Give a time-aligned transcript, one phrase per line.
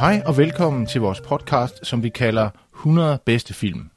[0.00, 3.90] Hej og velkommen til vores podcast, som vi kalder 100 bedste film.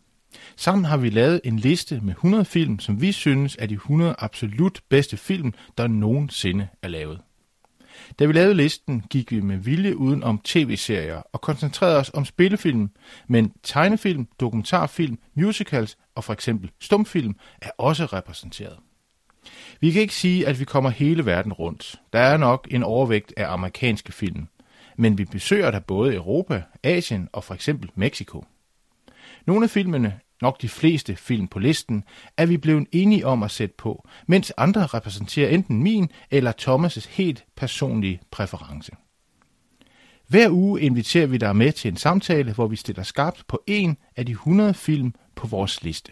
[0.56, 4.16] Sammen har vi lavet en liste med 100 film, som vi synes er de 100
[4.20, 7.22] absolut bedste film, der nogensinde er lavet.
[8.20, 12.26] Da vi lavede listen, gik vi med vilje uden om tv-serier og koncentrerede os om
[12.26, 12.90] spillefilm,
[13.28, 18.78] men tegnefilm, dokumentarfilm, musicals og for eksempel stumfilm er også repræsenteret.
[19.82, 21.96] Vi kan ikke sige, at vi kommer hele verden rundt.
[22.14, 24.48] Der er nok en overvægt af amerikanske film,
[24.98, 28.46] men vi besøger da både Europa, Asien og for eksempel Mexico.
[29.46, 32.04] Nogle af filmene, nok de fleste film på listen,
[32.38, 37.10] er vi blevet enige om at sætte på, mens andre repræsenterer enten min eller Thomas'
[37.10, 38.92] helt personlige præference.
[40.28, 43.98] Hver uge inviterer vi dig med til en samtale, hvor vi stiller skarpt på en
[44.16, 46.12] af de 100 film på vores liste.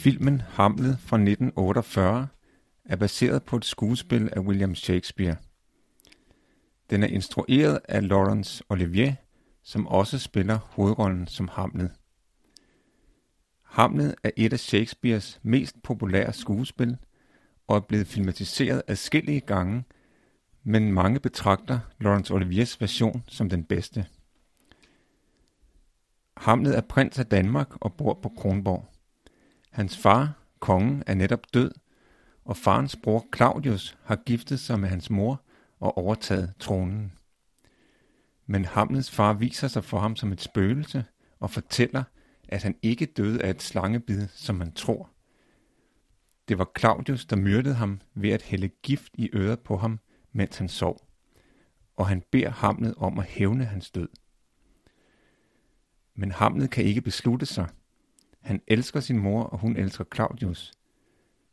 [0.00, 2.28] Filmen Hamlet fra 1948
[2.84, 5.36] er baseret på et skuespil af William Shakespeare.
[6.90, 9.14] Den er instrueret af Laurence Olivier,
[9.62, 11.90] som også spiller hovedrollen som Hamlet.
[13.62, 16.96] Hamlet er et af Shakespeares mest populære skuespil
[17.66, 19.84] og er blevet filmatiseret adskillige gange,
[20.64, 24.06] men mange betragter Laurence Oliviers version som den bedste.
[26.36, 28.90] Hamlet er prins af Danmark og bor på Kronborg.
[29.70, 31.72] Hans far, kongen, er netop død,
[32.44, 35.42] og farens bror Claudius har giftet sig med hans mor
[35.80, 37.12] og overtaget tronen.
[38.46, 41.04] Men Hamlets far viser sig for ham som et spøgelse
[41.40, 42.04] og fortæller,
[42.48, 45.10] at han ikke døde af et slangebid, som man tror.
[46.48, 50.00] Det var Claudius, der myrdede ham ved at hælde gift i øret på ham,
[50.32, 51.08] mens han sov,
[51.96, 54.08] og han beder Hamlet om at hævne hans død.
[56.14, 57.68] Men Hamlet kan ikke beslutte sig–
[58.40, 60.72] han elsker sin mor, og hun elsker Claudius.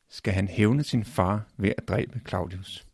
[0.10, 2.88] Skal han hævne sin far ved at dræbe Claudius?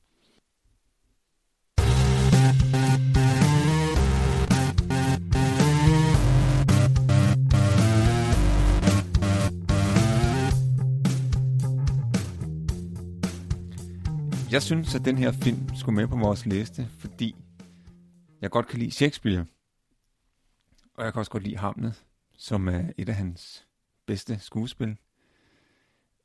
[14.51, 17.35] Jeg synes, at den her film skulle med på vores liste, fordi
[18.41, 19.45] jeg godt kan lide Shakespeare.
[20.95, 22.03] Og jeg kan også godt lide Hamlet,
[22.37, 23.67] som er et af hans
[24.05, 24.97] bedste skuespil.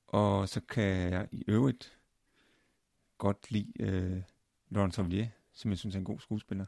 [0.06, 1.98] Og så kan jeg i øvrigt
[3.18, 4.22] godt lide øh,
[4.70, 6.66] Laurence Olivier, som jeg synes er en god skuespiller.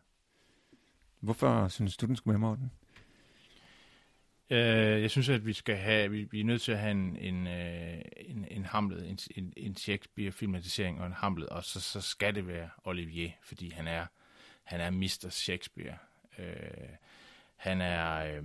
[1.21, 2.71] Hvorfor synes du, den skulle med, Morten?
[4.51, 4.57] Uh,
[5.03, 7.47] jeg synes, at vi skal have, vi, vi er nødt til at have en, en,
[7.47, 12.47] øh, en, en Hamlet, en, en, Shakespeare-filmatisering og en Hamlet, og så, så skal det
[12.47, 14.07] være Olivier, fordi han er,
[14.63, 15.29] han er Mr.
[15.31, 15.99] Shakespeare.
[16.39, 16.89] Øh,
[17.57, 18.43] han er, øh,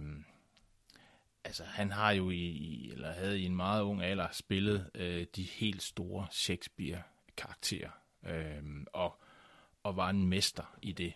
[1.45, 5.43] altså han har jo i, eller havde i en meget ung alder spillet øh, de
[5.43, 7.91] helt store Shakespeare-karakterer,
[8.27, 8.63] øh,
[8.93, 9.21] og,
[9.83, 11.13] og var en mester i det.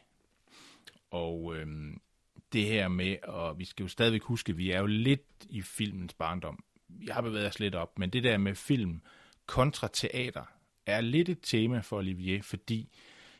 [1.11, 1.67] Og øh,
[2.53, 6.13] det her med, og vi skal jo stadigvæk huske, vi er jo lidt i filmens
[6.13, 6.63] barndom.
[7.05, 9.01] Jeg har bevæget os lidt op, men det der med film
[9.45, 10.43] kontra teater
[10.85, 12.89] er lidt et tema for Olivier, fordi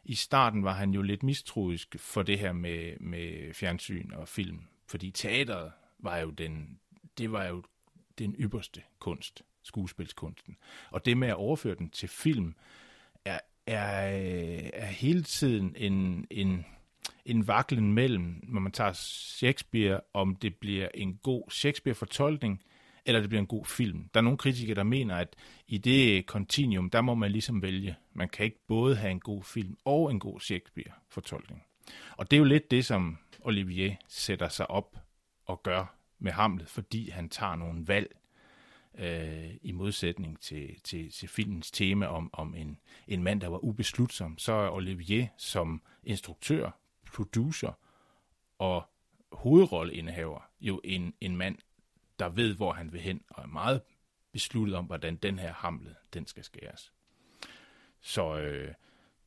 [0.04, 4.62] i starten var han jo lidt mistroisk for det her med, med fjernsyn og film,
[4.88, 6.80] fordi teateret var jo den,
[7.18, 7.64] det var jo
[8.20, 10.58] den ypperste kunst, skuespilskunsten.
[10.92, 12.56] Og det med at overføre den til film,
[13.26, 13.82] er, er,
[14.74, 16.66] er hele tiden en, en,
[17.26, 22.64] en vaklen mellem, når man tager Shakespeare, om det bliver en god Shakespeare-fortolkning,
[23.06, 24.10] eller det bliver en god film.
[24.14, 25.36] Der er nogle kritikere, der mener, at
[25.68, 27.96] i det kontinuum, der må man ligesom vælge.
[28.14, 31.64] Man kan ikke både have en god film og en god Shakespeare-fortolkning.
[32.18, 34.98] Og det er jo lidt det, som Olivier sætter sig op
[35.50, 38.16] og gør med Hamlet, fordi han tager nogle valg
[38.96, 43.58] øh, i modsætning til, til, til filmens tema om, om en, en mand, der var
[43.58, 44.38] ubeslutsom.
[44.38, 46.72] Så er Olivier som instruktør,
[47.14, 47.72] producer
[48.60, 48.90] og
[49.32, 51.58] hovedrolleindehaver jo en, en mand,
[52.20, 53.82] der ved, hvor han vil hen, og er meget
[54.32, 56.94] besluttet om, hvordan den her Hamlet, den skal skæres.
[58.02, 58.74] Så, øh,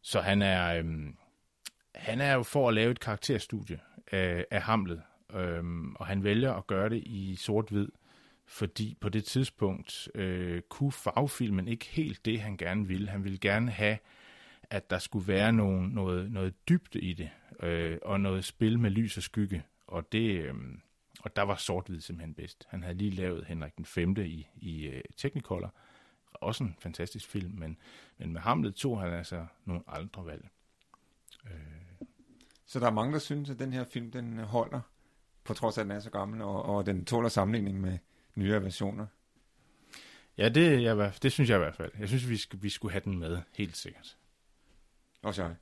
[0.01, 1.15] så han er øh,
[1.95, 3.81] han er jo for at lave et karakterstudie
[4.13, 5.03] af, af Hamlet,
[5.35, 5.65] øh,
[5.95, 7.89] og han vælger at gøre det i sort-hvid,
[8.47, 13.09] fordi på det tidspunkt øh, kunne fagfilmen ikke helt det, han gerne ville.
[13.09, 13.99] Han ville gerne have,
[14.71, 17.31] at der skulle være nogen, noget, noget dybde i det,
[17.63, 20.41] øh, og noget spil med lys og skygge, og det...
[20.41, 20.55] Øh,
[21.23, 22.67] og der var sort-hvid simpelthen bedst.
[22.69, 24.17] Han havde lige lavet Henrik den 5.
[24.17, 25.75] i, i øh, Technicolor.
[26.33, 27.77] Også en fantastisk film, men,
[28.19, 30.49] men med Hamlet tog han altså nogle andre valg.
[31.45, 32.07] Øh.
[32.67, 34.81] Så der er mange, der synes, at den her film, den holder,
[35.45, 37.99] på trods af, at den er så gammel, og, og den tåler sammenligning med
[38.35, 39.07] nyere versioner.
[40.39, 41.91] Ja, det, jeg, det synes jeg i hvert fald.
[41.99, 44.17] Jeg synes, vi, skal, vi skulle have den med, helt sikkert.
[45.23, 45.55] Også jeg.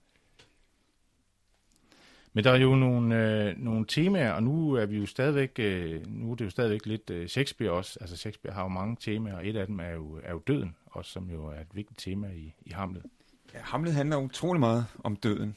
[2.32, 6.06] Men der er jo nogle, øh, nogle temaer, og nu er vi jo stadigvæk, øh,
[6.06, 7.98] nu er det jo stadigvæk lidt øh, Shakespeare også.
[8.00, 10.76] Altså Shakespeare har jo mange temaer, og et af dem er jo, er jo døden,
[10.86, 13.02] også som jo er et vigtigt tema i, i Hamlet.
[13.54, 15.56] Ja, Hamlet handler utrolig meget om døden,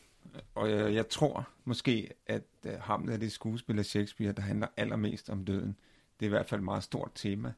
[0.55, 4.67] og jeg, jeg tror måske, at uh, Hamlet er det skuespil af Shakespeare, der handler
[4.77, 5.77] allermest om døden.
[6.19, 7.53] Det er i hvert fald et meget stort tema.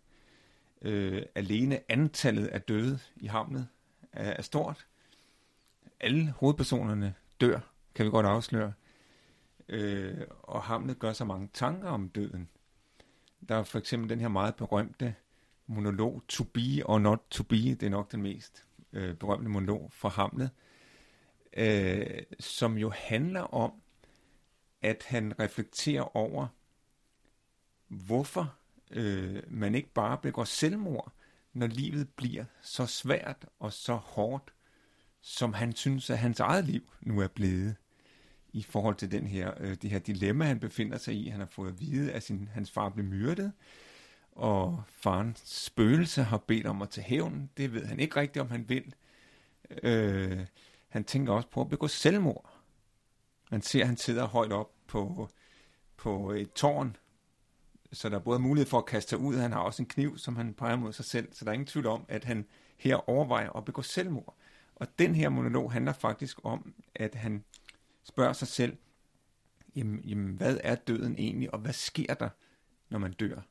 [0.82, 3.68] Øh, alene antallet af døde i Hamlet
[4.12, 4.88] er, er stort.
[6.00, 7.60] Alle hovedpersonerne dør,
[7.96, 8.74] kan vi godt afsløre
[9.70, 12.50] øh, og Hamlet gør så mange tanker om døden.
[13.50, 15.16] Der er for eksempel den her meget berømte
[15.68, 19.90] monolog, To be or not to be, det er nok den mest øh, berømte monolog
[19.94, 20.50] fra Hamlet,
[21.56, 23.74] øh, som jo handler om,
[24.82, 26.48] at han reflekterer over,
[27.88, 28.56] hvorfor
[28.92, 31.12] øh, man ikke bare begår selvmord,
[31.54, 34.54] når livet bliver så svært og så hårdt,
[35.22, 37.76] som han synes, at hans eget liv nu er blevet
[38.54, 41.28] i forhold til den her, øh, det her dilemma, han befinder sig i.
[41.28, 43.52] Han har fået at vide, at sin, hans far blev myrdet,
[44.32, 47.50] og farens spøgelse har bedt om at tage hævn.
[47.58, 48.94] Det ved han ikke rigtigt, om han vil.
[49.84, 50.46] Øh,
[50.96, 52.50] han tænker også på at begå selvmord.
[53.52, 55.30] Man ser, at han sidder højt op på,
[55.98, 56.96] på et tårn,
[57.92, 60.18] så der er både mulighed for at kaste sig ud, han har også en kniv,
[60.18, 62.46] som han peger mod sig selv, så der er ingen tvivl om, at han
[62.78, 64.36] her overvejer at begå selvmord.
[64.76, 67.44] Og den her monolog handler faktisk om, at han
[68.04, 68.78] spørger sig selv,
[69.76, 72.30] jamen, jamen hvad er døden egentlig, og hvad sker der,
[72.90, 73.42] når man dør?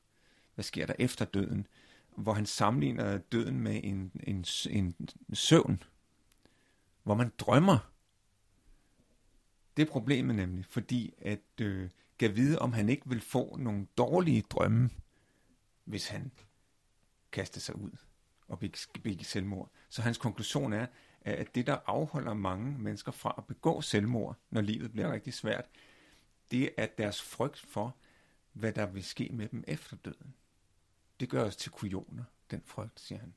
[0.55, 1.67] Hvad sker der efter døden?
[2.17, 4.94] Hvor han sammenligner døden med en, en, en
[5.32, 5.82] søvn,
[7.04, 7.92] hvor man drømmer.
[9.76, 13.86] Det er problemet nemlig, fordi at øh, kan vide, om han ikke vil få nogle
[13.98, 14.90] dårlige drømme,
[15.84, 16.32] hvis han
[17.32, 17.90] kaster sig ud
[18.48, 19.70] og begik selvmord.
[19.88, 20.86] Så hans konklusion er,
[21.20, 25.64] at det, der afholder mange mennesker fra at begå selvmord, når livet bliver rigtig svært,
[26.50, 27.96] det er deres frygt for,
[28.52, 30.34] hvad der vil ske med dem efter døden.
[31.20, 33.34] Det gør os til kujoner, den frygt, siger han.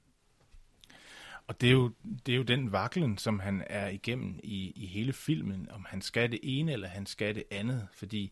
[1.48, 1.92] Og det er, jo,
[2.26, 6.02] det er jo den vaklen, som han er igennem i, i hele filmen, om han
[6.02, 8.32] skal det ene eller han skal det andet, fordi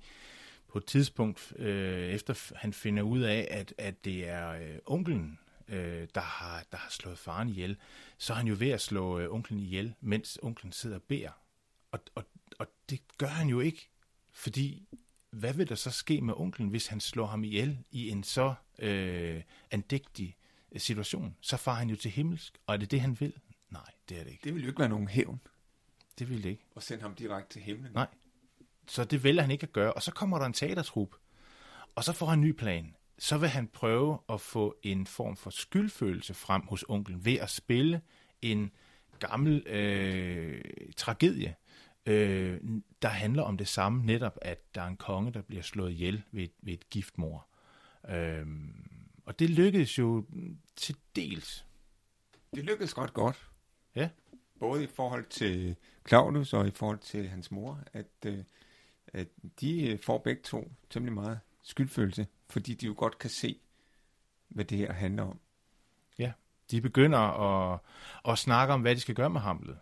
[0.67, 5.39] på et tidspunkt, øh, efter han finder ud af, at, at det er øh, onkelen,
[5.67, 7.77] øh, der, har, der har slået faren ihjel,
[8.17, 11.31] så er han jo ved at slå øh, onklen ihjel, mens onklen sidder og beder.
[11.91, 12.23] Og, og,
[12.59, 13.89] og det gør han jo ikke,
[14.31, 14.87] fordi
[15.29, 18.53] hvad vil der så ske med onklen, hvis han slår ham ihjel i en så
[18.79, 20.44] øh, andægtig øh,
[20.81, 21.35] situation?
[21.41, 23.33] Så far han jo til himmelsk, og er det det, han vil?
[23.69, 24.43] Nej, det er det ikke.
[24.43, 25.39] Det vil jo ikke være nogen hævn.
[26.19, 26.65] Det vil det ikke.
[26.75, 27.91] Og sende ham direkte til himlen.
[27.93, 28.07] Nej.
[28.87, 29.93] Så det vælger han ikke at gøre.
[29.93, 31.15] Og så kommer der en teatertrup,
[31.95, 35.37] og så får han en ny plan så vil han prøve at få en form
[35.37, 38.01] for skyldfølelse frem hos onklen ved at spille
[38.41, 38.71] en
[39.19, 40.61] gammel øh,
[40.97, 41.55] tragedie,
[42.05, 42.61] øh,
[43.01, 46.23] der handler om det samme, netop at der er en konge, der bliver slået ihjel
[46.31, 47.47] ved et, ved et giftmor.
[48.09, 48.45] Øh,
[49.25, 50.25] og det lykkedes jo
[50.75, 51.65] til dels.
[52.55, 53.49] Det lykkedes ret godt.
[53.95, 54.09] Ja.
[54.59, 55.75] Både i forhold til
[56.07, 58.43] Claudius og i forhold til hans mor, at, øh,
[59.07, 59.27] at
[59.61, 63.59] de får begge to temmelig meget skyldfølelse fordi de jo godt kan se,
[64.47, 65.39] hvad det her handler om.
[66.19, 66.31] Ja,
[66.71, 67.79] de begynder at,
[68.27, 69.77] at snakke om, hvad de skal gøre med Hamlet.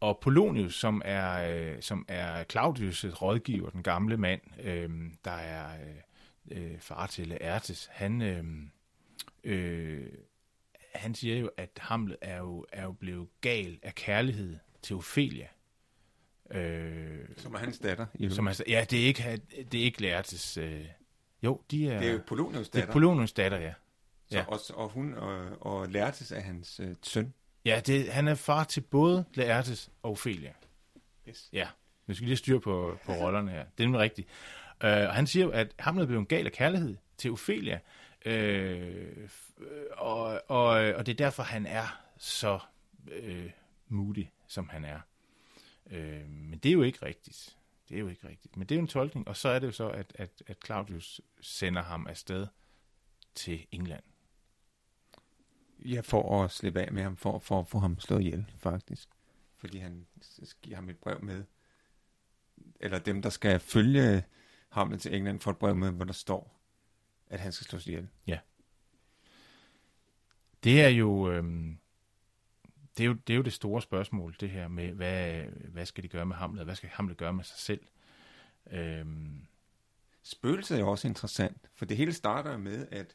[0.00, 4.90] Og Polonius, som er, øh, som er Claudius' rådgiver, den gamle mand, øh,
[5.24, 5.96] der er øh,
[6.50, 8.44] øh, far til Laertes, han, øh,
[9.44, 10.06] øh,
[10.94, 15.46] han siger jo, at Hamlet er jo, er jo blevet gal af kærlighed til Ophelia.
[16.50, 18.06] Øh, som er hans datter.
[18.18, 18.30] Jo.
[18.30, 19.40] Som er, ja, det er ikke,
[19.72, 20.84] det er ikke Laertes øh,
[21.42, 21.98] jo, de er...
[22.00, 22.80] Det er jo Polonius datter.
[22.80, 23.72] Det er Polonius datter, ja.
[24.26, 24.44] Så, ja.
[24.46, 27.34] Og, og hun og, og Laertes er hans øh, søn.
[27.64, 30.52] Ja, det, han er far til både Laertes og Ophelia.
[31.28, 31.48] Yes.
[31.52, 31.68] Ja,
[32.06, 33.64] nu skal vi lige styre på, på rollerne her.
[33.64, 34.28] Det er nemlig rigtigt.
[34.84, 37.80] Uh, han siger jo, at Hamlet blev en gal af kærlighed til Ophelia,
[38.24, 42.58] øh, øh, og, og, og det er derfor, han er så
[43.10, 43.50] øh,
[43.88, 45.00] moody, som han er.
[45.90, 47.56] Øh, men det er jo ikke rigtigt.
[47.88, 48.56] Det er jo ikke rigtigt.
[48.56, 50.56] Men det er jo en tolkning, og så er det jo så, at, at, at
[50.64, 52.46] Claudius sender ham afsted
[53.34, 54.02] til England.
[55.78, 59.08] Ja, for at slippe af med ham, for, for at få ham slået ihjel, faktisk.
[59.56, 60.06] Fordi han
[60.62, 61.44] giver ham et brev med,
[62.80, 64.24] eller dem, der skal følge
[64.68, 66.60] ham til England, får et brev med, hvor der står,
[67.26, 68.08] at han skal slås ihjel.
[68.26, 68.38] Ja.
[70.64, 71.30] Det er jo...
[71.30, 71.78] Øhm,
[72.96, 76.04] det er, jo, det er jo det store spørgsmål, det her med, hvad, hvad skal
[76.04, 77.80] de gøre med Hamlet, hvad skal Hamlet gøre med sig selv?
[78.70, 79.46] Øhm.
[80.22, 83.14] Spøgelset er jo også interessant, for det hele starter med, at,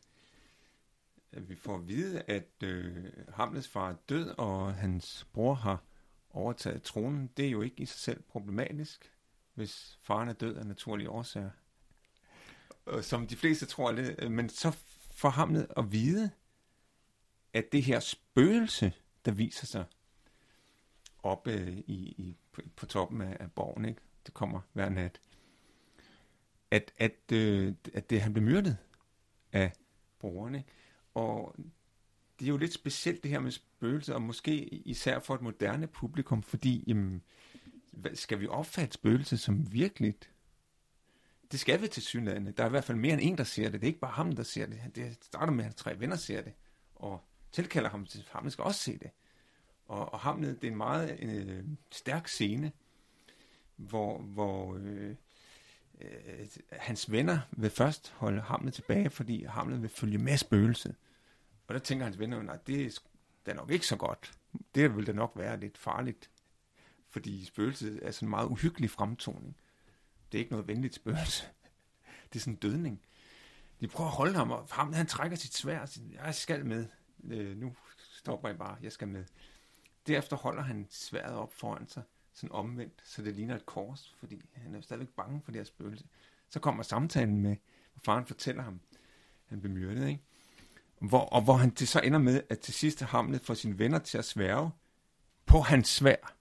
[1.32, 5.84] at vi får at vide, at øh, Hamlets far er død, og hans bror har
[6.30, 7.30] overtaget tronen.
[7.38, 9.12] Det er jo ikke i sig selv problematisk,
[9.54, 11.50] hvis faren er død af naturlige årsager.
[12.88, 14.78] Øh, som de fleste tror det, øh, men så
[15.12, 16.32] får Hamlet at vide,
[17.54, 18.94] at det her spøgelse,
[19.26, 19.86] der viser sig
[21.24, 22.38] oppe øh, i, i,
[22.76, 24.02] på, toppen af, af borgen, ikke?
[24.26, 25.22] det kommer hver nat,
[26.72, 28.78] at, at, øh, at det, han blev myrdet
[29.52, 29.72] af
[30.20, 30.64] brugerne.
[31.14, 31.56] Og
[32.40, 35.88] det er jo lidt specielt det her med spøgelser, og måske især for et moderne
[35.88, 37.24] publikum, fordi jamen,
[38.14, 40.30] skal vi opfatte spøgelset som virkeligt?
[41.52, 42.54] Det skal vi til synligheden.
[42.58, 43.74] Der er i hvert fald mere end en, der ser det.
[43.74, 44.82] Det er ikke bare ham, der ser det.
[44.96, 46.54] Det starter med, at tre venner ser det,
[46.96, 47.22] og
[47.52, 49.12] tilkalder ham til ham, skal også se det.
[49.86, 52.72] Og, og Hamlet, det er en meget øh, stærk scene,
[53.76, 55.16] hvor, hvor øh,
[56.02, 60.96] øh, hans venner vil først holde Hamlet tilbage, fordi Hamlet vil følge med spøgelset.
[61.68, 62.90] Og der tænker hans venner, at det er,
[63.46, 64.34] det er nok ikke så godt.
[64.76, 66.30] Det vil da nok være lidt farligt,
[67.14, 69.56] fordi spøgelse er sådan en meget uhyggelig fremtoning.
[70.32, 71.46] Det er ikke noget venligt spøgelse.
[72.34, 73.02] Det er sådan en dødning.
[73.82, 76.66] De prøver at holde ham, og ham, han trækker sit svær og siger, jeg skal
[76.66, 76.88] med.
[77.24, 79.26] Øh, nu stopper jeg bare, jeg skal med.
[80.08, 82.04] Derefter holder han sværet op foran sig,
[82.34, 85.66] sådan omvendt, så det ligner et kors, fordi han er stadigvæk bange for det her
[85.66, 86.06] spøgelse.
[86.50, 87.56] Så kommer samtalen med,
[87.94, 88.80] hvor faren fortæller ham,
[89.46, 90.22] han blev myrdet, ikke?
[91.00, 94.00] Hvor, og hvor han til så ender med, at til sidst Hamlet får sine venner
[94.00, 94.72] til at sværge
[95.46, 96.36] på hans svær,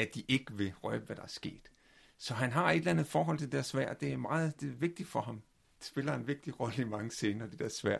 [0.00, 1.70] at de ikke vil røbe, hvad der er sket.
[2.18, 3.92] Så han har et eller andet forhold til det der svær.
[3.92, 5.42] Det er meget det er vigtigt for ham.
[5.78, 7.98] Det spiller en vigtig rolle i mange scener, det der svær.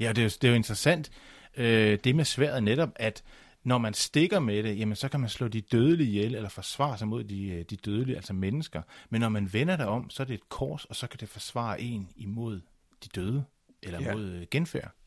[0.00, 1.10] Ja, det er jo, det er jo interessant,
[1.56, 3.24] øh, det med sværet netop, at
[3.64, 6.98] når man stikker med det, jamen så kan man slå de dødelige ihjel, eller forsvare
[6.98, 8.82] sig mod de, øh, de dødelige, altså mennesker.
[9.10, 11.28] Men når man vender det om, så er det et kors, og så kan det
[11.28, 12.60] forsvare en imod
[13.04, 13.44] de døde,
[13.82, 14.14] eller ja.
[14.14, 14.97] mod øh, genfærd.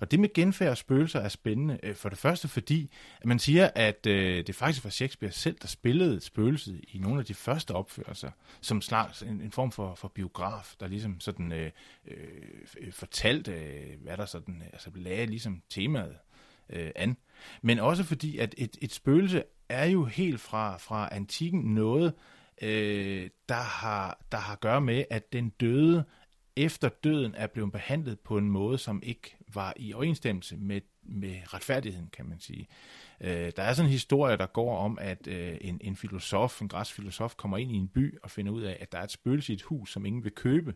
[0.00, 1.78] Og det med genfærd og spøgelser er spændende.
[1.82, 2.90] Øh, for det første fordi,
[3.20, 7.20] at man siger, at øh, det faktisk var Shakespeare selv, der spillede spøgelset i nogle
[7.20, 8.30] af de første opførelser,
[8.60, 11.70] som slags en, en form for, for biograf, der ligesom sådan øh,
[12.08, 16.16] øh, fortalte, øh, hvad der sådan, altså lagde ligesom temaet
[16.70, 17.16] øh, an.
[17.62, 22.12] Men også fordi, at et, et spøgelse er jo helt fra, fra antikken noget,
[22.62, 26.04] øh, der, har, der har at gøre med, at den døde
[26.56, 31.36] efter døden er blevet behandlet på en måde, som ikke var i overensstemmelse med, med
[31.54, 32.68] retfærdigheden, kan man sige.
[33.20, 36.68] Øh, der er sådan en historie, der går om, at øh, en, en filosof, en
[36.68, 39.10] græsk filosof, kommer ind i en by og finder ud af, at der er et
[39.10, 40.74] spøgelse i et hus, som ingen vil købe.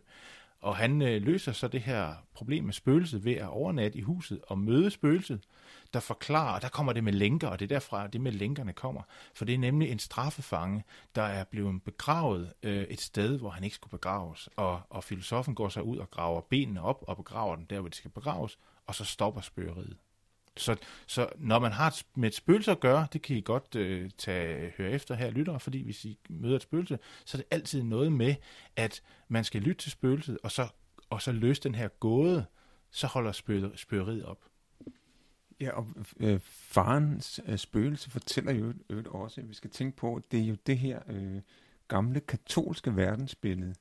[0.61, 4.41] Og han øh, løser så det her problem med spøgelset ved at overnatte i huset
[4.47, 5.43] og møde spøgelset,
[5.93, 8.73] der forklarer, og der kommer det med lænker, og det er derfra, det med lænkerne
[8.73, 9.01] kommer.
[9.33, 10.83] For det er nemlig en straffefange,
[11.15, 14.49] der er blevet begravet øh, et sted, hvor han ikke skulle begraves.
[14.55, 17.89] Og, og filosofen går så ud og graver benene op og begraver dem der, hvor
[17.89, 19.97] de skal begraves, og så stopper spøgeriet.
[20.57, 20.75] Så,
[21.07, 24.73] så når man har med et spøgelse at gøre, det kan I godt øh, tage,
[24.77, 28.11] høre efter her, lyttere, fordi hvis I møder et spøgelse, så er det altid noget
[28.11, 28.35] med,
[28.75, 30.67] at man skal lytte til spøgelset, og så,
[31.09, 32.45] og så løse den her gåde,
[32.91, 34.39] så holder spø, spøgeriet op.
[35.61, 35.87] Ja, og
[36.19, 40.39] øh, farens øh, spøgelse fortæller jo øvrigt også, at vi skal tænke på, at det
[40.39, 41.41] er jo det her øh,
[41.87, 43.75] gamle katolske verdensbillede,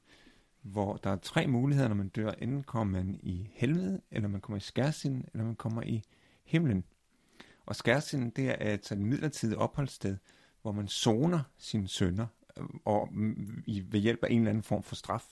[0.63, 2.31] hvor der er tre muligheder, når man dør.
[2.31, 6.03] Enten kommer man i helvede, eller man kommer i skærsinden, eller man kommer i
[6.51, 6.85] himlen.
[7.67, 10.17] Og skærsinden, det er altså et midlertidigt opholdssted,
[10.63, 12.27] hvor man zoner sine sønder,
[12.57, 13.09] øh, og
[13.67, 15.25] i, ved hjælp af en eller anden form for straf.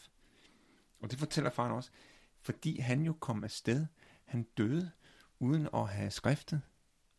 [1.00, 1.90] Og det fortæller faren også,
[2.40, 3.87] fordi han jo kom afsted,
[4.25, 4.90] han døde,
[5.38, 6.60] uden at have skriftet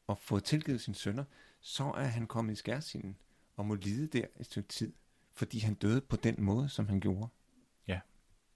[0.07, 1.23] og fået tilgivet sine sønder,
[1.59, 3.17] så er han kommet i skærsinden
[3.55, 4.93] og må lide der et stykke tid,
[5.33, 7.27] fordi han døde på den måde, som han gjorde.
[7.87, 7.99] Ja,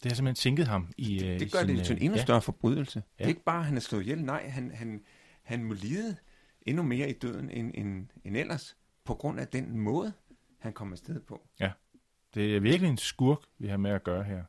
[0.04, 2.24] det har simpelthen sænket ham i Det, det gør sin, det til en endnu ja.
[2.24, 3.04] større forbrydelse.
[3.20, 3.24] Ja.
[3.24, 5.04] Det er ikke bare, at han er slået ihjel, nej, han, han,
[5.44, 6.16] han må lide
[6.62, 10.14] endnu mere i døden end, end, end ellers, på grund af den måde,
[10.60, 11.48] han kommer afsted på.
[11.60, 11.72] Ja,
[12.34, 14.44] det er virkelig en skurk, vi har med at gøre her.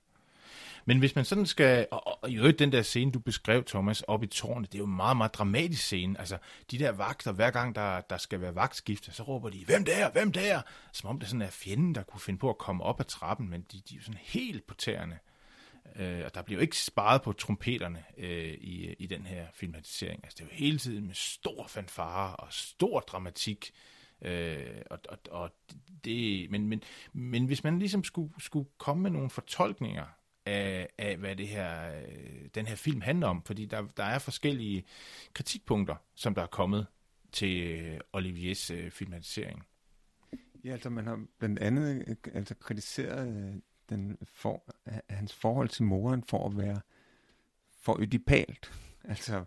[0.86, 3.64] Men hvis man sådan skal, og, og, og i øvrigt den der scene, du beskrev,
[3.64, 6.18] Thomas, op i tårnet, det er jo en meget, meget dramatisk scene.
[6.18, 6.38] Altså,
[6.70, 10.10] de der vagter, hver gang der, der skal være vagtskifte, så råber de, hvem der,
[10.10, 10.62] hvem der?
[10.92, 13.50] Som om det sådan er fjenden, der kunne finde på at komme op ad trappen,
[13.50, 15.18] men de, de er jo sådan helt på tæerne.
[15.96, 20.20] Øh, og der bliver jo ikke sparet på trompeterne øh, i, i den her filmatisering.
[20.24, 23.72] Altså, det er jo hele tiden med stor fanfare og stor dramatik.
[24.22, 25.50] Øh, og, og, og
[26.04, 30.06] det, men, men, men hvis man ligesom skulle, skulle komme med nogle fortolkninger
[30.46, 34.18] af, af hvad det her, øh, den her film handler om, fordi der, der er
[34.18, 34.84] forskellige
[35.32, 36.86] kritikpunkter, som der er kommet
[37.32, 39.62] til øh, Oliviers øh, filmatisering.
[40.64, 43.54] Ja, altså man har blandt andet øh, altså kritiseret øh,
[43.88, 44.74] den for,
[45.08, 46.80] hans forhold til moren for at være
[47.70, 48.72] for ødipalt,
[49.04, 49.44] altså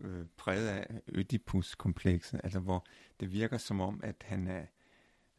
[0.00, 2.86] øh, præget af Ødipus-komplekset, altså hvor
[3.20, 4.66] det virker som om, at han er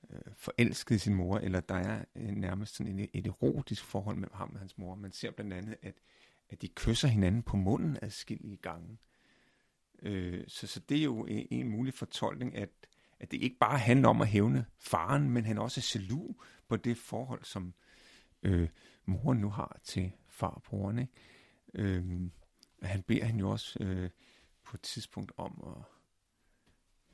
[0.09, 4.15] øh, forelsket i sin mor, eller der er øh, nærmest sådan et, et erotisk forhold
[4.15, 4.95] mellem ham og hans mor.
[4.95, 5.95] Man ser blandt andet, at,
[6.49, 8.97] at de kysser hinanden på munden adskillige gange.
[10.01, 12.69] Øh, så, så det er jo en, en mulig fortolkning, at,
[13.19, 16.35] at det ikke bare handler om at hævne faren, men han også er jaloux
[16.67, 17.73] på det forhold, som
[18.43, 18.69] øh,
[19.05, 20.99] moren nu har til farbroren.
[20.99, 21.13] Ikke?
[21.73, 22.03] Øh,
[22.83, 24.09] han beder hende jo også øh,
[24.65, 25.83] på et tidspunkt om at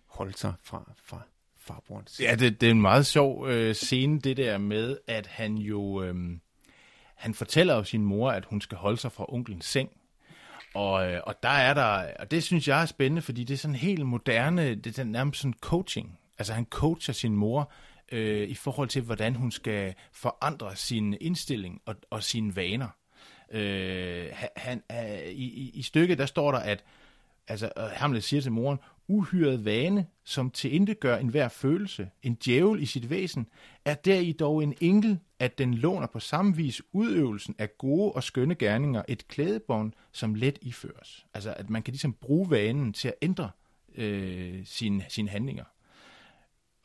[0.05, 1.21] holde sig fra, fra
[1.57, 2.07] farbroren.
[2.19, 6.03] Ja, det, det er en meget sjov øh, scene, det der med, at han jo...
[6.03, 6.39] Øh,
[7.15, 9.89] han fortæller jo sin mor, at hun skal holde sig fra onkelens seng.
[10.73, 13.57] Og, øh, og der er der, og det synes jeg er spændende, fordi det er
[13.57, 16.19] sådan helt moderne, det er nærmest sådan coaching.
[16.37, 17.71] Altså han coacher sin mor
[18.11, 22.89] øh, i forhold til, hvordan hun skal forandre sin indstilling og, og sine vaner.
[23.51, 26.83] Øh, han, øh, i, i stykket, der står der, at
[27.47, 32.81] altså, øh, Hamlet siger til moren, uhyret vane, som til gør enhver følelse, en djævel
[32.81, 33.47] i sit væsen,
[33.85, 38.23] er deri dog en enkel, at den låner på samme vis udøvelsen af gode og
[38.23, 41.25] skønne gerninger et klædebånd, som let iføres.
[41.33, 43.49] Altså, at man kan ligesom bruge vanen til at ændre
[43.95, 45.63] øh, sine, sine handlinger.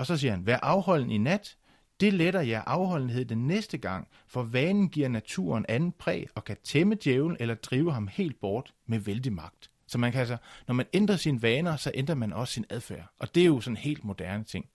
[0.01, 1.57] Og så siger han, vær afholden i nat,
[2.01, 6.57] det letter jer afholdenhed den næste gang, for vanen giver naturen anden præg og kan
[6.65, 9.71] tæmme djævlen eller drive ham helt bort med vældig magt.
[9.87, 10.37] Så man kan altså,
[10.67, 13.07] når man ændrer sine vaner, så ændrer man også sin adfærd.
[13.19, 14.67] Og det er jo sådan en helt moderne ting.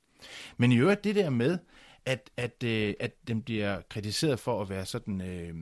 [0.57, 1.57] Men i øvrigt det der med,
[2.05, 5.55] at, at, øh, at dem bliver kritiseret for at være sådan øh,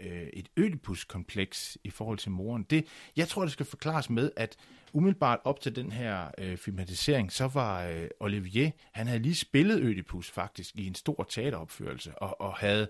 [0.00, 4.56] øh, et ødipuskompleks i forhold til moren, det, jeg tror, det skal forklares med, at
[4.92, 9.80] umiddelbart op til den her øh, filmatisering, så var øh, Olivier, han havde lige spillet
[9.80, 12.88] Ødipus faktisk i en stor teateropførelse, og, og havde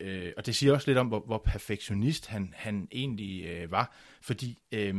[0.00, 3.96] Øh, og det siger også lidt om, hvor, hvor perfektionist han, han egentlig øh, var,
[4.20, 4.94] fordi øh,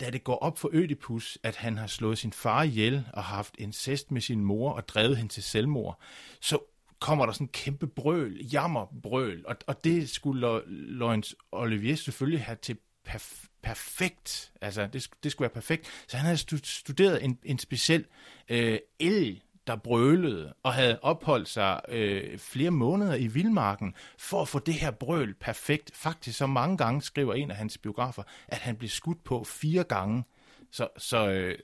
[0.00, 3.54] da det går op for Ødipus, at han har slået sin far ihjel og haft
[3.58, 6.00] incest med sin mor og drevet hende til selvmord,
[6.40, 6.58] så
[7.04, 12.56] kommer der sådan en kæmpe brøl, jammerbrøl, og, og det skulle Laurence Olivier selvfølgelig have
[12.62, 12.76] til
[13.08, 18.04] perf- perfekt, altså det, det skulle være perfekt, så han havde studeret en, en speciel
[18.48, 24.48] øh, el, der brølede og havde opholdt sig øh, flere måneder i vildmarken for at
[24.48, 25.90] få det her brøl perfekt.
[25.94, 29.84] Faktisk så mange gange, skriver en af hans biografer, at han blev skudt på fire
[29.84, 30.24] gange.
[30.70, 31.58] Så, så, øh,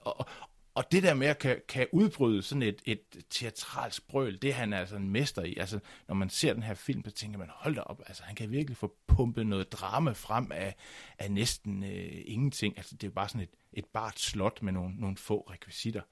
[0.00, 0.26] og,
[0.74, 4.54] og det der med at kan, kan udbryde sådan et, et teatralsk brøl, det er
[4.54, 5.56] han altså en mester i.
[5.56, 5.78] Altså,
[6.08, 8.50] når man ser den her film, så tænker man, hold da op, altså, han kan
[8.50, 10.74] virkelig få pumpet noget drama frem af,
[11.18, 12.74] af næsten øh, ingenting.
[12.76, 16.02] Altså, det er bare sådan et, et bart slot med nogle, nogle få rekvisitter.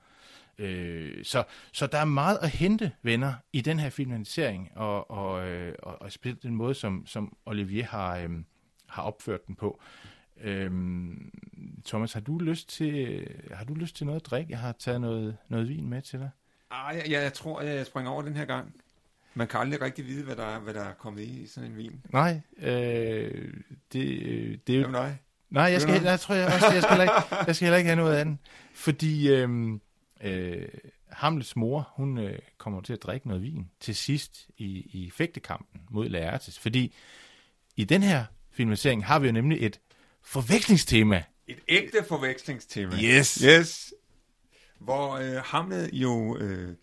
[0.59, 5.49] Øh, så, så der er meget at hente, venner, i den her filmatisering, og, og,
[5.49, 8.31] øh, og, og spille den måde, som, som Olivier har, øh,
[8.87, 9.81] har opført den på.
[10.41, 11.31] Øhm,
[11.87, 14.51] Thomas, har du lyst til har du lyst til noget at drikke?
[14.51, 16.31] Jeg har taget noget, noget vin med til dig.
[16.71, 18.75] Ah, ja, jeg tror, jeg springer over den her gang.
[19.35, 21.77] Man kan aldrig rigtig vide, hvad der, er, hvad der er kommet i, sådan en
[21.77, 22.05] vin.
[22.13, 23.55] Nej, øh,
[23.93, 24.89] det, øh, det er jo...
[24.89, 25.13] nej.
[25.51, 27.13] Nej, jeg, skal, jeg tror jeg også, jeg skal, ikke,
[27.47, 28.39] jeg skal heller ikke have noget af den.
[28.75, 29.79] Fordi øh,
[30.21, 30.69] øh,
[31.09, 35.81] Hamlets mor, hun øh, kommer til at drikke noget vin til sidst i, i fægtekampen
[35.91, 36.59] mod Laertes.
[36.59, 36.95] Fordi
[37.77, 39.81] i den her filmatisering har vi jo nemlig et
[40.29, 41.25] forvekslingstema.
[41.47, 42.97] Et ægte forvekslingstema.
[43.03, 43.35] Yes.
[43.35, 43.95] Yes.
[44.79, 46.75] Hvor øh, Hamlet jo øh,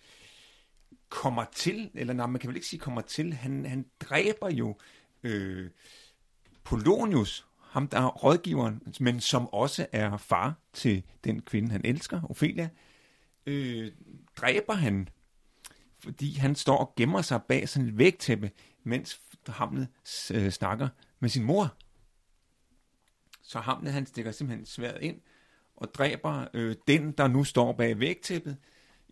[1.09, 4.77] kommer til, eller nej, man kan vel ikke sige kommer til, han, han dræber jo
[5.23, 5.69] øh,
[6.63, 12.21] Polonius, ham der er rådgiveren, men som også er far til den kvinde, han elsker,
[12.29, 12.69] Ophelia,
[13.45, 13.91] øh,
[14.37, 15.09] dræber han,
[15.99, 18.51] fordi han står og gemmer sig bag sådan et vægtæppe,
[18.83, 19.87] mens Hamlet
[20.33, 20.87] øh, snakker
[21.19, 21.75] med sin mor.
[23.47, 25.21] Så Hamlet han stikker simpelthen sværet ind
[25.75, 28.57] og dræber øh, den, der nu står bag vægtæppet,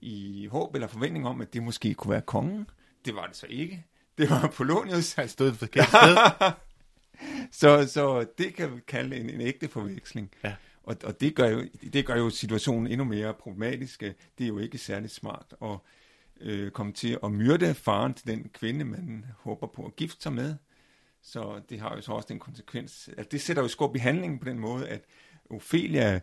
[0.03, 2.69] i håb eller forventning om, at det måske kunne være kongen.
[3.05, 3.85] Det var det så ikke.
[4.17, 5.13] Det var Polonius.
[5.13, 6.17] Han stod et forkert sted.
[7.61, 10.31] så, så det kan vi kalde en, en ægte forveksling.
[10.43, 10.55] Ja.
[10.83, 14.01] Og, og det, gør jo, det gør jo situationen endnu mere problematisk.
[14.37, 15.77] Det er jo ikke særlig smart at
[16.41, 20.33] øh, komme til at myrde faren til den kvinde, man håber på at gifte sig
[20.33, 20.55] med.
[21.23, 24.39] Så det har jo så også den konsekvens, at det sætter jo skub i handlingen
[24.39, 25.05] på den måde, at
[25.49, 26.19] Ophelia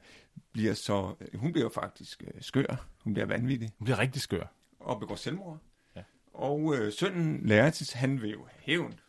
[0.52, 3.70] bliver så, hun bliver jo faktisk øh, skør, hun bliver vanvittig.
[3.78, 4.44] Hun bliver rigtig skør.
[4.80, 5.58] Og begår selvmord.
[5.96, 6.02] Ja.
[6.32, 9.00] Og øh, sønnen Laertes, han vil jo hævn.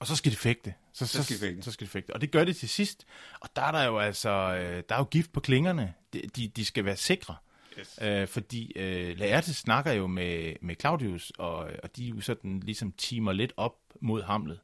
[0.00, 0.74] Og så skal de fægte.
[0.92, 1.62] Så, Så skal de fægte.
[1.62, 2.14] Så skal de fægte.
[2.14, 3.06] Og det gør de til sidst.
[3.40, 5.94] Og der er der jo altså, øh, der er jo gift på klingerne.
[6.12, 7.36] De, de, de skal være sikre.
[7.78, 7.98] Yes.
[8.02, 12.92] Øh, fordi øh, Laertes snakker jo med, med Claudius, og, og de jo sådan ligesom
[12.92, 14.60] timer lidt op mod Hamlet.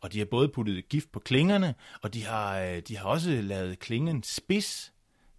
[0.00, 3.30] Og de har både puttet gift på klingerne, og de har, øh, de har også
[3.30, 4.92] lavet klingen spids,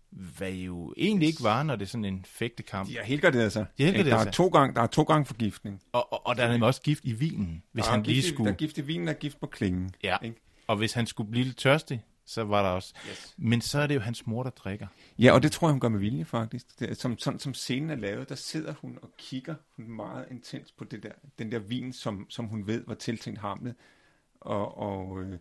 [0.09, 2.89] hvad jo egentlig ikke var, når det er sådan en fægtekamp.
[2.89, 3.65] De har helgarderet sig.
[3.77, 5.81] De helgarderet der, er to gang, der er to gange forgiftning.
[5.91, 8.27] Og, og, og der er nemlig også gift i vinen, hvis der han lige gift,
[8.27, 8.47] skulle...
[8.47, 9.91] Der er gift i vinen, der er gift på klingen.
[10.03, 10.37] Ja, Ikke?
[10.67, 12.93] og hvis han skulle blive lidt tørstig, så var der også...
[13.09, 13.35] Yes.
[13.37, 14.87] Men så er det jo hans mor, der drikker.
[15.19, 16.79] Ja, og det tror jeg, hun gør med vilje faktisk.
[16.79, 20.83] Det, som, sådan som scenen er lavet, der sidder hun og kigger meget intens på
[20.83, 23.75] det der, den der vin, som, som hun ved var tiltænkt Hamlet,
[24.41, 25.39] og, og, øh,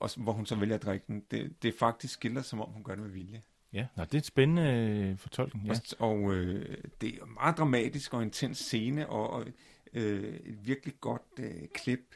[0.00, 1.24] og hvor hun så vælger at drikke den.
[1.30, 3.42] Det, det er faktisk skildret, som om hun gør det med vilje.
[3.72, 5.66] Ja, Nå, det er en spændende øh, fortolkning.
[5.66, 5.72] Ja.
[5.72, 6.04] Ja.
[6.04, 9.46] Og øh, det er en meget dramatisk og intens scene, og, og
[9.92, 12.14] øh, et virkelig godt øh, klip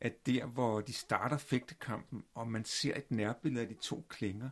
[0.00, 4.50] at der, hvor de starter fægtekampen, og man ser et nærbillede af de to klinger.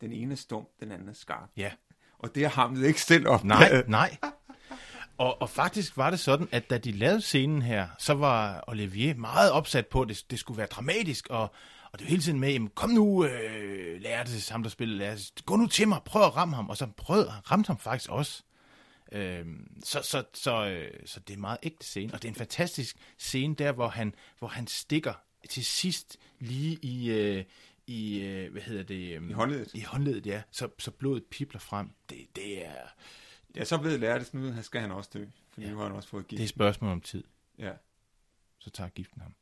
[0.00, 1.50] Den ene er stum, den anden er skarp.
[1.56, 1.72] ja.
[2.18, 3.44] Og det har Hamlet ikke selv op.
[3.44, 4.16] Nej, nej.
[5.18, 9.14] Og, og faktisk var det sådan, at da de lavede scenen her, så var Olivier
[9.14, 11.42] meget opsat på, at det, det skulle være dramatisk, og,
[11.92, 15.22] og det var hele tiden med, jamen, kom nu, øh, lærte ham, der spiller lærte,
[15.46, 18.42] gå nu til mig, prøv at ramme ham, og så prøvede ramte ham faktisk også.
[19.12, 22.32] Øhm, så, så, så, øh, så det er en meget ægte scene, og det er
[22.32, 25.12] en fantastisk scene der, hvor han, hvor han stikker
[25.48, 27.44] til sidst lige i, øh,
[27.86, 29.14] i øh, hvad hedder det?
[29.14, 29.74] øhm, I håndledet.
[29.74, 30.42] I håndledet, ja.
[30.50, 31.90] Så, så blodet pipler frem.
[32.10, 32.86] Det, det er...
[33.56, 35.72] Ja, så ved Lærtes nu, at skal han også dø, fordi ja.
[35.72, 36.38] nu har han også fået gift.
[36.38, 37.24] Det er et spørgsmål om tid.
[37.58, 37.72] Ja.
[38.58, 39.34] Så tager giften ham.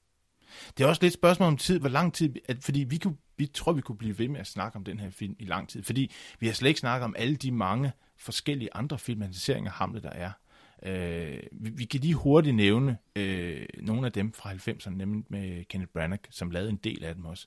[0.79, 3.16] Det er også lidt et spørgsmål om tid, hvor lang tid, at, fordi vi, kunne,
[3.37, 5.68] vi tror, vi kunne blive ved med at snakke om den her film i lang
[5.68, 9.77] tid, fordi vi har slet ikke snakket om alle de mange forskellige andre filmatiseringer af
[9.77, 10.31] Hamlet, der er.
[10.83, 15.64] Øh, vi, vi kan lige hurtigt nævne øh, nogle af dem fra 90'erne, nemlig med
[15.64, 17.46] Kenneth Branagh, som lavede en del af dem også.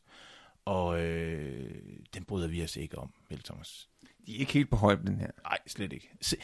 [0.66, 1.76] Og øh,
[2.14, 3.90] den bryder vi os ikke om, vel Thomas?
[4.28, 5.32] De er ikke helt på højde, den her.
[5.44, 6.10] Nej, slet ikke.
[6.22, 6.38] Se,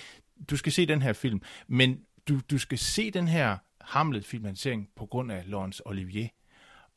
[0.49, 5.05] du skal se den her film, men du, du skal se den her Hamlet-filmatisering på
[5.05, 6.27] grund af Laurence Olivier.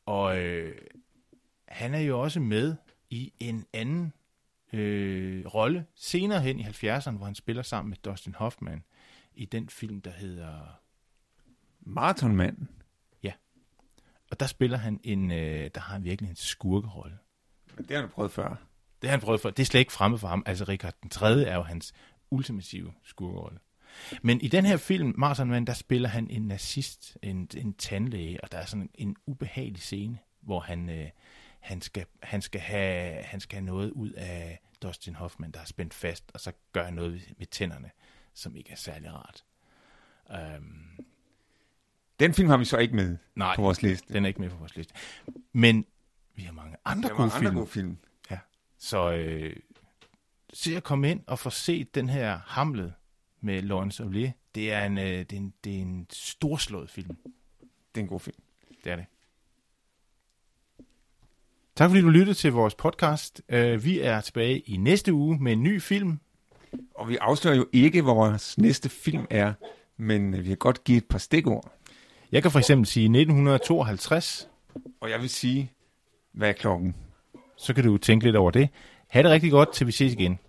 [0.05, 0.75] Og øh,
[1.67, 2.75] han er jo også med
[3.09, 4.13] i en anden
[4.73, 8.83] øh, rolle senere hen i 70'erne, hvor han spiller sammen med Dustin Hoffman
[9.33, 10.79] i den film, der hedder...
[11.79, 12.69] Marathonmanden.
[14.31, 15.31] Og der spiller han en...
[15.31, 17.17] Øh, der har han virkelig en skurkerolle.
[17.77, 18.66] Det har han prøvet før.
[19.01, 19.49] Det har han prøvet for.
[19.49, 20.43] Det er slet ikke fremmed for ham.
[20.45, 21.41] Altså, Richard den 3.
[21.43, 21.93] er jo hans
[22.31, 23.59] ultimative skurkerolle.
[24.21, 28.51] Men i den her film, Marathonman, der spiller han en nazist, en, en tandlæge, og
[28.51, 31.09] der er sådan en ubehagelig scene, hvor han, øh,
[31.59, 35.65] han, skal, han, skal have, han skal have noget ud af Dustin Hoffman, der er
[35.65, 37.91] spændt fast, og så gør han noget ved, med tænderne,
[38.33, 39.43] som ikke er særlig rart.
[40.57, 41.05] Um,
[42.19, 44.13] Den film har vi så ikke med nej, på vores liste.
[44.13, 44.93] den er ikke med på vores liste.
[45.53, 45.85] Men
[46.35, 47.55] vi har mange andre Der gode andre film.
[47.55, 47.97] gode film.
[48.77, 49.55] Så øh,
[50.53, 52.93] se at komme ind og få set den her Hamlet
[53.41, 54.31] med Laurence Olivier.
[54.55, 57.17] Det er en, øh, det er en, det er en storslået film.
[57.95, 58.37] Det er en god film.
[58.83, 59.05] Det er det.
[61.75, 63.41] Tak fordi du lyttede til vores podcast.
[63.49, 66.19] Øh, vi er tilbage i næste uge med en ny film.
[66.95, 69.53] Og vi afslører jo ikke, hvor vores næste film er,
[69.97, 71.71] men vi kan godt give et par stikord.
[72.31, 74.49] Jeg kan for eksempel sige 1952.
[74.99, 75.71] Og jeg vil sige,
[76.31, 76.95] hvad er klokken?
[77.57, 78.69] Så kan du tænke lidt over det.
[79.09, 80.39] Ha' det rigtig godt, til vi ses igen.